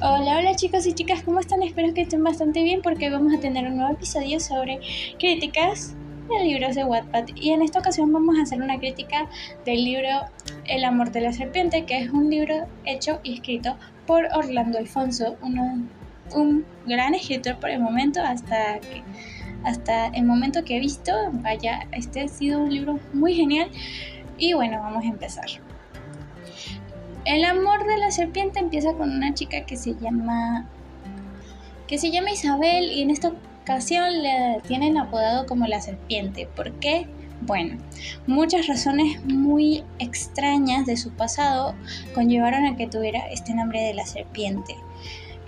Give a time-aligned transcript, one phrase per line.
[0.00, 1.60] Hola, hola chicos y chicas, ¿cómo están?
[1.60, 4.78] Espero que estén bastante bien porque vamos a tener un nuevo episodio sobre
[5.18, 5.96] críticas
[6.28, 9.28] de libros de Wattpad y en esta ocasión vamos a hacer una crítica
[9.66, 10.08] del libro
[10.66, 13.76] El amor de la serpiente, que es un libro hecho y escrito
[14.06, 19.02] por Orlando Alfonso, un gran escritor por el momento hasta que
[19.64, 23.68] hasta el momento que he visto, vaya, este ha sido un libro muy genial
[24.38, 25.67] y bueno, vamos a empezar.
[27.28, 30.66] El amor de la serpiente empieza con una chica que se llama
[31.86, 36.48] que se llama Isabel y en esta ocasión le tienen apodado como la serpiente.
[36.56, 37.06] ¿Por qué?
[37.42, 37.76] Bueno,
[38.26, 41.74] muchas razones muy extrañas de su pasado
[42.14, 44.74] conllevaron a que tuviera este nombre de la serpiente.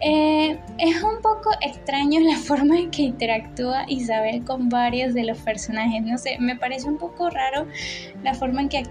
[0.03, 5.39] Eh, es un poco extraño la forma en que interactúa Isabel con varios de los
[5.39, 6.03] personajes.
[6.03, 7.67] No sé, me parece un poco raro
[8.23, 8.83] la forma en que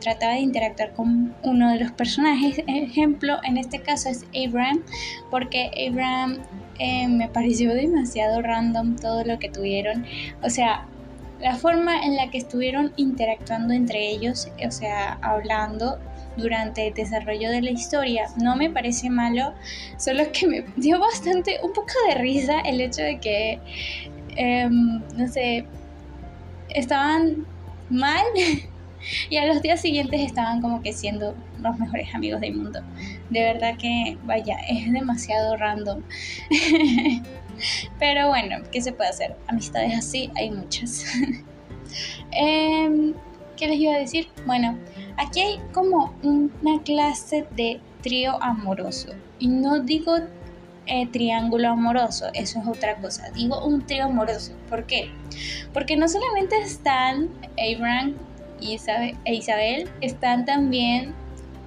[0.00, 2.62] trataba de interactuar con uno de los personajes.
[2.66, 4.82] Ejemplo, en este caso es Abraham,
[5.30, 6.38] porque Abraham
[6.78, 10.04] eh, me pareció demasiado random todo lo que tuvieron.
[10.42, 10.86] O sea,
[11.40, 15.98] la forma en la que estuvieron interactuando entre ellos, o sea, hablando
[16.36, 18.28] durante el desarrollo de la historia.
[18.36, 19.54] No me parece malo,
[19.98, 23.60] solo que me dio bastante, un poco de risa el hecho de que,
[24.36, 25.66] em, no sé,
[26.68, 27.46] estaban
[27.90, 28.24] mal
[29.30, 32.80] y a los días siguientes estaban como que siendo los mejores amigos del mundo.
[33.30, 36.02] De verdad que, vaya, es demasiado random.
[37.98, 39.36] Pero bueno, ¿qué se puede hacer?
[39.48, 41.04] Amistades así hay muchas.
[42.32, 43.14] Em,
[43.56, 44.28] ¿Qué les iba a decir?
[44.44, 44.76] Bueno,
[45.16, 49.14] aquí hay como una clase de trío amoroso.
[49.38, 50.16] Y no digo
[50.86, 53.30] eh, triángulo amoroso, eso es otra cosa.
[53.30, 54.52] Digo un trío amoroso.
[54.68, 55.10] ¿Por qué?
[55.72, 58.14] Porque no solamente están Abraham
[58.60, 58.78] y
[59.24, 61.14] e Isabel, están también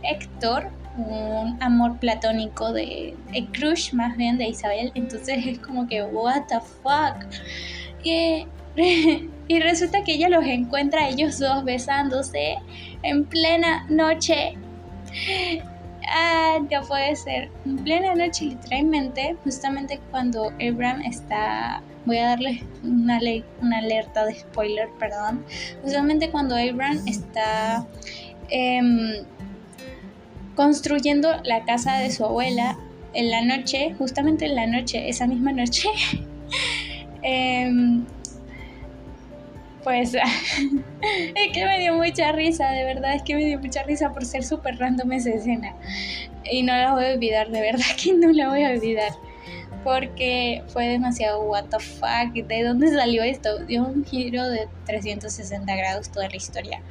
[0.04, 3.16] Héctor, un amor platónico de,
[3.54, 4.92] crush más bien de Isabel.
[4.95, 7.26] Entonces es como que, what the fuck.
[8.04, 8.45] Y
[9.48, 12.55] y resulta que ella los encuentra ellos dos besándose
[13.04, 14.58] en plena noche.
[16.11, 17.52] Ah, no puede ser.
[17.65, 21.83] En plena noche, literalmente, justamente cuando Abraham está.
[22.05, 23.20] Voy a darle una,
[23.61, 25.45] una alerta de spoiler, perdón.
[25.83, 27.86] Justamente cuando Abraham está
[28.49, 29.25] em,
[30.55, 32.77] construyendo la casa de su abuela
[33.14, 35.89] en la noche, justamente en la noche, esa misma noche.
[37.21, 38.02] eh,
[39.84, 40.14] pues
[41.04, 44.26] es que me dio mucha risa, de verdad es que me dio mucha risa por
[44.26, 45.76] ser súper random esa escena.
[46.52, 49.12] Y no la voy a olvidar, de verdad que no la voy a olvidar.
[49.84, 53.60] Porque fue demasiado what the fuck, ¿de dónde salió esto?
[53.66, 56.82] Dio un giro de 360 grados toda la historia.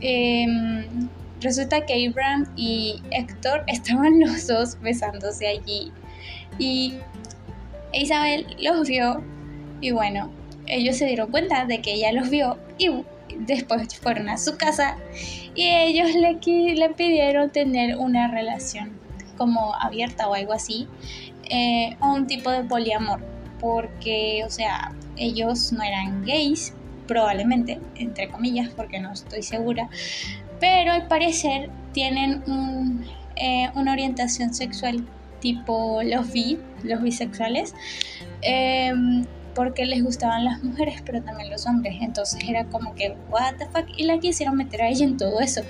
[0.00, 1.08] Em,
[1.40, 5.92] resulta que Abraham y Héctor estaban los dos besándose allí.
[6.58, 6.94] Y
[7.92, 9.22] Isabel los vio
[9.80, 10.30] y bueno,
[10.68, 12.90] ellos se dieron cuenta de que ella los vio y
[13.38, 14.96] después fueron a su casa
[15.54, 16.38] y ellos le,
[16.74, 18.98] le pidieron tener una relación
[19.36, 20.88] como abierta o algo así,
[21.48, 23.20] eh, un tipo de poliamor,
[23.60, 26.74] porque, o sea, ellos no eran gays,
[27.06, 29.88] probablemente, entre comillas, porque no estoy segura,
[30.60, 32.42] pero al parecer tienen
[33.36, 35.06] eh, una orientación sexual
[35.40, 37.74] tipo los bi, los bisexuales.
[38.42, 39.24] Em,
[39.58, 41.96] porque les gustaban las mujeres, pero también los hombres.
[42.00, 45.40] Entonces era como que, what the fuck, y la quisieron meter a ella en todo
[45.40, 45.62] eso.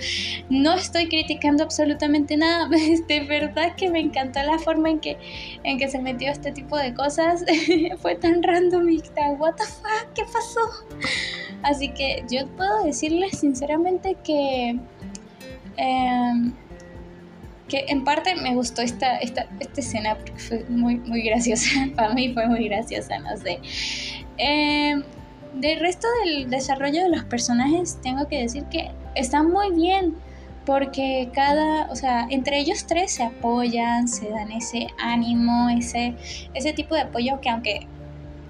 [0.51, 2.69] No estoy criticando absolutamente nada,
[3.09, 5.17] de verdad que me encantó la forma en que,
[5.65, 7.47] en que se metió este tipo de cosas.
[8.03, 9.03] Fue tan random y
[9.39, 10.61] what the fuck, ¿qué pasó?
[11.63, 14.79] Así que yo puedo decirles sinceramente que...
[15.79, 16.53] Eh,
[17.69, 21.69] que en parte me gustó esta, esta, esta escena porque fue muy, muy graciosa.
[21.97, 23.61] Para mí fue muy graciosa, no sé.
[24.39, 25.03] Eh,
[25.55, 30.17] del resto del desarrollo de los personajes, tengo que decir que están muy bien.
[30.65, 36.15] Porque cada, o sea, entre ellos tres se apoyan, se dan ese ánimo, ese,
[36.53, 37.87] ese tipo de apoyo que aunque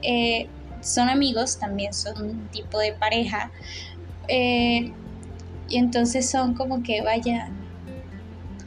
[0.03, 0.49] eh,
[0.81, 3.53] son amigos, también son un tipo de pareja.
[4.27, 4.93] Eh,
[5.69, 7.51] y entonces son como que, vaya,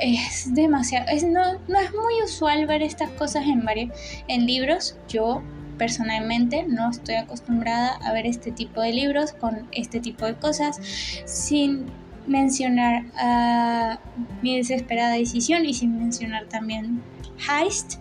[0.01, 3.91] es demasiado, es, no, no es muy usual ver estas cosas en, varios,
[4.27, 4.97] en libros.
[5.07, 5.41] Yo
[5.77, 10.79] personalmente no estoy acostumbrada a ver este tipo de libros con este tipo de cosas
[11.25, 11.85] sin
[12.27, 13.99] mencionar a
[14.41, 17.01] mi desesperada decisión y sin mencionar también
[17.49, 17.95] Heist.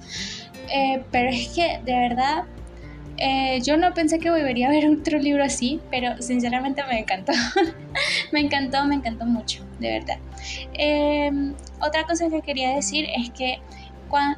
[0.73, 2.45] Eh, pero es que de verdad
[3.21, 7.33] eh, yo no pensé que volvería a ver otro libro así, pero sinceramente me encantó.
[8.33, 10.17] me encantó, me encantó mucho, de verdad.
[10.73, 13.61] Em, otra cosa que quería decir es que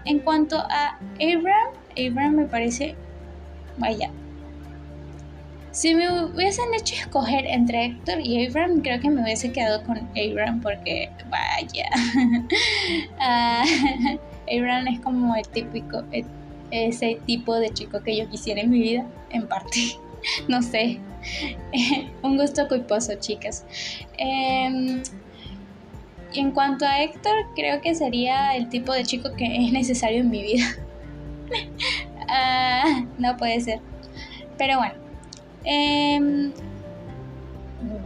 [0.05, 2.97] en cuanto a Abraham, Abraham me parece,
[3.79, 4.11] vaya,
[5.71, 9.97] si me hubiesen hecho escoger entre Héctor y Abraham, creo que me hubiese quedado con
[9.97, 11.89] Abraham porque, vaya,
[13.19, 14.19] uh,
[14.59, 16.03] Abraham es como el típico,
[16.73, 19.79] ese tipo de chico que yo quisiera en mi vida, en parte,
[20.49, 20.99] no sé,
[22.23, 23.65] un gusto culposo, chicas.
[26.33, 30.21] Y en cuanto a Héctor, creo que sería el tipo de chico que es necesario
[30.21, 30.65] en mi vida.
[32.35, 33.81] Ah, no puede ser.
[34.57, 34.95] Pero bueno.
[35.65, 36.51] Em,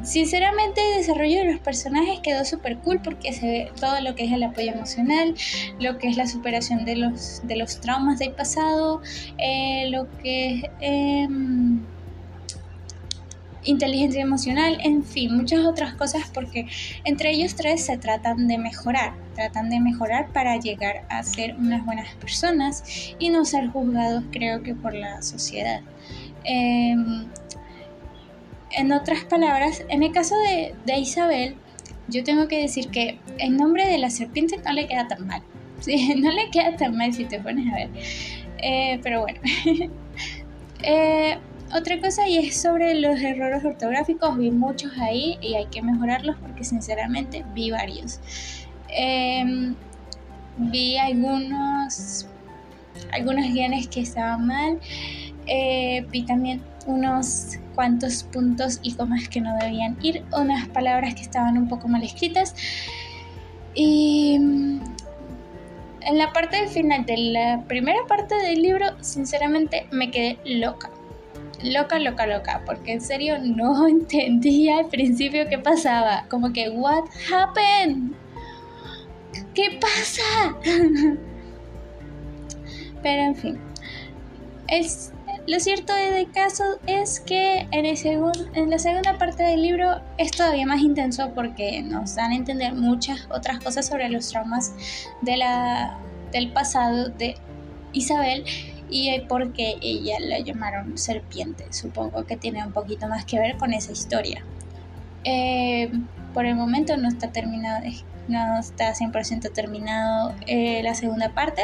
[0.02, 4.24] sinceramente el desarrollo de los personajes quedó súper cool porque se ve todo lo que
[4.24, 5.34] es el apoyo emocional,
[5.78, 9.00] lo que es la superación de los, de los traumas del pasado,
[9.38, 10.64] eh, lo que es...
[10.80, 11.80] Em,
[13.66, 16.66] inteligencia emocional, en fin, muchas otras cosas porque
[17.04, 21.84] entre ellos tres se tratan de mejorar, tratan de mejorar para llegar a ser unas
[21.84, 22.84] buenas personas
[23.18, 25.80] y no ser juzgados creo que por la sociedad.
[26.44, 27.26] Em,
[28.70, 31.56] en otras palabras, en el caso de, Isabel,
[32.08, 35.42] yo tengo que decir que el nombre de la serpiente no le queda tan mal.
[36.16, 37.90] No le queda tan mal si te pones a ver.
[38.58, 39.40] Eh, pero bueno.
[40.82, 41.38] eh,
[41.74, 46.36] otra cosa y es sobre los errores ortográficos, vi muchos ahí y hay que mejorarlos
[46.36, 48.20] porque sinceramente vi varios.
[48.88, 49.74] Em,
[50.58, 52.26] vi algunos,
[53.12, 54.78] algunos guiones que estaban mal,
[55.46, 61.22] eh, vi también unos cuantos puntos y comas que no debían ir, unas palabras que
[61.22, 62.54] estaban un poco mal escritas
[63.74, 64.80] y mm,
[66.02, 70.90] en la parte del final de la primera parte del libro, sinceramente me quedé loca
[71.62, 76.26] loca, loca, loca, porque en serio no entendía al principio qué pasaba.
[76.28, 78.12] Como que, ¿what happened?
[79.54, 80.56] ¿Qué pasa?
[83.02, 83.58] Pero en fin,
[84.68, 85.12] es,
[85.46, 87.96] lo cierto del caso es que en, el
[88.54, 92.74] en la segunda parte del libro es todavía más intenso porque nos dan a entender
[92.74, 94.74] muchas otras cosas sobre los traumas
[95.22, 95.36] de
[96.32, 97.36] del pasado de
[97.92, 98.44] Isabel
[98.90, 101.72] y por qué ella la llamaron serpiente.
[101.72, 104.44] Supongo que tiene un poquito más que ver con esa historia.
[105.24, 105.90] Eh,
[106.34, 107.84] por el momento no está terminado,
[108.28, 111.62] no está 100% terminado eh, la segunda parte.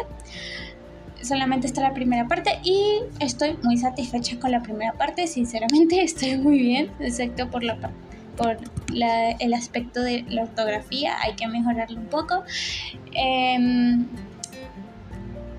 [1.22, 5.26] Solamente está la primera parte y estoy muy satisfecha con la primera parte.
[5.26, 7.78] Sinceramente estoy muy bien, excepto por la
[8.36, 8.56] por
[9.40, 11.14] el aspecto de la ortografía.
[11.22, 12.42] Hay que mejorarlo un poco.
[13.12, 14.06] Em,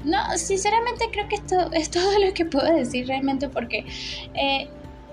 [0.04, 3.86] no, sinceramente creo que esto es todo lo que puedo decir realmente porque
[4.34, 4.68] eh,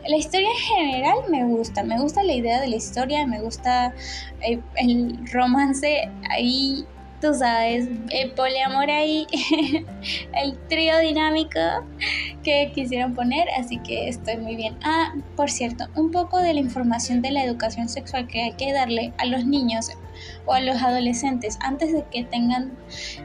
[0.08, 3.94] la historia en general me gusta, me gusta la idea de la historia, me gusta
[4.40, 6.84] eh, el romance ahí
[7.20, 9.26] tú sabes, el poliamor ahí,
[10.34, 11.60] el trío dinámico
[12.42, 14.76] que quisieron poner, así que estoy muy bien.
[14.82, 18.72] Ah, por cierto, un poco de la información de la educación sexual que hay que
[18.72, 19.90] darle a los niños
[20.46, 22.72] o a los adolescentes antes de que tengan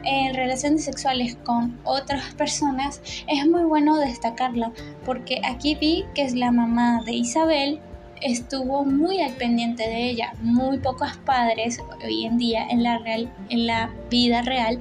[0.04, 4.72] eh, relaciones sexuales con otras personas, es muy bueno destacarla,
[5.04, 7.80] porque aquí vi que es la mamá de Isabel
[8.22, 10.32] estuvo muy al pendiente de ella.
[10.40, 14.78] Muy pocos padres hoy en día en la, real, en la vida real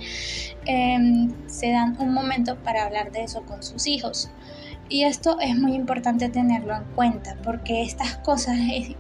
[0.66, 4.30] em, se dan un momento para hablar de eso con sus hijos.
[4.88, 8.96] Y esto es muy importante tenerlo en cuenta porque estas cosas es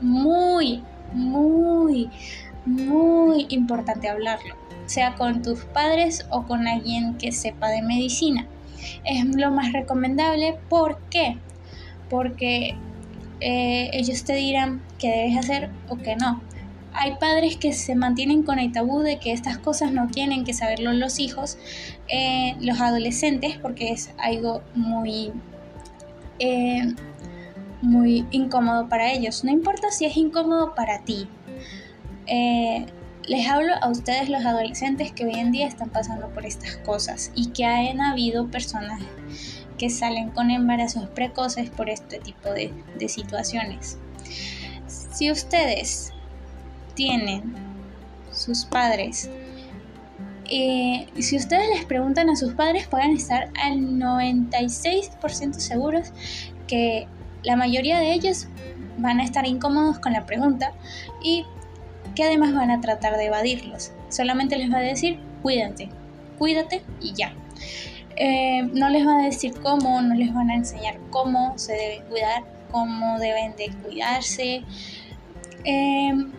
[0.00, 0.82] muy,
[1.12, 2.10] muy,
[2.66, 4.54] muy importante hablarlo,
[4.86, 8.46] sea con tus padres o con alguien que sepa de medicina.
[9.04, 10.58] Es lo más recomendable.
[10.68, 11.38] ¿Por qué?
[12.08, 12.76] Porque
[13.40, 16.42] eh, ellos te dirán qué debes hacer o qué no.
[16.92, 20.52] Hay padres que se mantienen con el tabú de que estas cosas no tienen que
[20.52, 21.56] saberlo los hijos,
[22.08, 25.32] eh, los adolescentes, porque es algo muy,
[26.40, 26.94] eh,
[27.80, 29.44] muy incómodo para ellos.
[29.44, 31.28] No importa si es incómodo para ti.
[33.26, 37.30] les hablo a ustedes los adolescentes que hoy en día están pasando por estas cosas
[37.36, 39.00] y que han habido personas
[39.80, 42.70] que salen con embarazos precoces por este tipo de,
[43.08, 43.96] situaciones.
[44.86, 46.12] Si ustedes
[46.94, 47.54] tienen
[48.30, 49.30] sus padres
[50.52, 56.12] eh, si ustedes les preguntan a sus padres, pueden estar al 96% seguros
[56.66, 57.06] que
[57.42, 58.48] la mayoría de ellos
[58.98, 60.72] van a estar incómodos con la pregunta
[61.22, 61.46] y
[62.14, 63.92] que además van a tratar de evadirlos.
[64.10, 65.88] Solamente les va a decir, cuídate,
[66.36, 67.32] cuídate y ya.
[68.22, 72.02] Eh, no les van a decir cómo, no les van a enseñar cómo se debe
[72.10, 74.62] cuidar, cómo deben de cuidarse.
[75.64, 76.30] Em,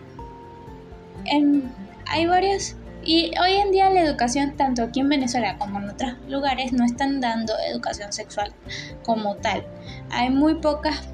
[2.06, 6.12] hay varios Y hoy en día la educación, tanto aquí en Venezuela como en otros
[6.28, 8.54] lugares, no están dando educación sexual
[9.02, 9.66] como tal.
[10.10, 11.08] Hay muy pocas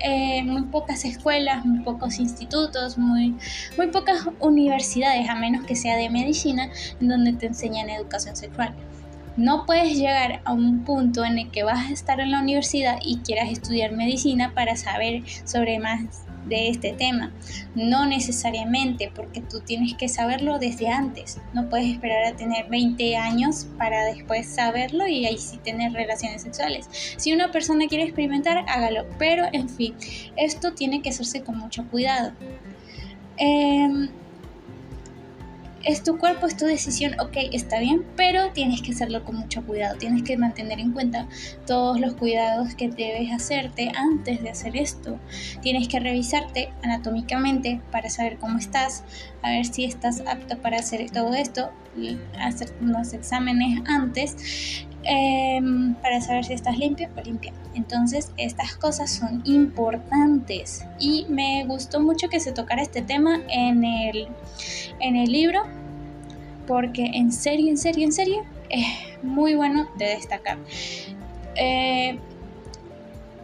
[0.00, 3.36] eh, muy pocas escuelas, muy pocos institutos, muy,
[3.76, 6.68] muy pocas universidades, a menos que sea de medicina,
[7.00, 8.74] en donde te enseñan educación sexual.
[9.36, 12.98] No puedes llegar a un punto en el que vas a estar en la universidad
[13.02, 17.32] y quieras estudiar medicina para saber sobre más de este tema.
[17.74, 21.38] No necesariamente, porque tú tienes que saberlo desde antes.
[21.54, 26.42] No puedes esperar a tener 20 años para después saberlo y ahí sí tener relaciones
[26.42, 26.88] sexuales.
[27.16, 29.06] Si una persona quiere experimentar, hágalo.
[29.18, 29.94] Pero, en fin,
[30.36, 32.32] esto tiene que hacerse con mucho cuidado.
[33.36, 34.08] Em,
[35.82, 39.64] es tu cuerpo, es tu decisión, ok, está bien, pero tienes que hacerlo con mucho
[39.64, 41.26] cuidado, tienes que mantener en cuenta
[41.66, 45.18] todos los cuidados que debes hacerte antes de hacer esto.
[45.62, 49.04] Tienes que revisarte anatómicamente para saber cómo estás,
[49.42, 51.70] a ver si estás apto para hacer todo esto,
[52.38, 57.52] hacer unos exámenes antes em, para saber si estás limpio o limpia.
[57.74, 63.84] Entonces, estas cosas son importantes y me gustó mucho que se tocara este tema en
[63.84, 64.28] el,
[65.00, 65.62] en el libro
[66.70, 68.86] porque en serio, en serio, en serio es
[69.24, 70.56] muy bueno de destacar.
[71.56, 72.16] Eh,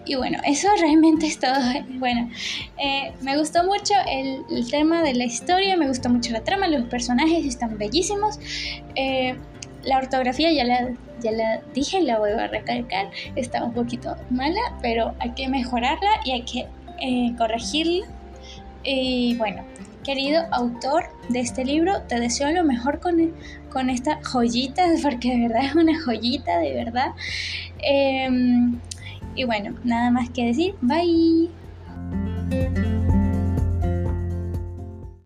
[0.04, 1.52] y bueno, eso realmente es todo.
[1.98, 2.30] Bueno,
[2.78, 6.84] eh, me gustó mucho el, tema de la historia, me gustó mucho la trama, los
[6.84, 8.38] personajes están bellísimos.
[8.94, 9.34] Eh,
[9.82, 14.60] la ortografía ya la, ya la dije, la voy a recalcar, está un poquito mala,
[14.82, 16.66] pero hay que mejorarla y hay que
[17.36, 18.06] corregirla.
[18.84, 19.64] Y bueno,
[20.06, 23.32] querido autor de este libro, te deseo lo mejor con,
[23.68, 27.10] con esta joyita, porque de verdad es una joyita, de verdad.
[27.80, 28.78] Em,
[29.34, 31.50] y bueno, nada más que decir, bye.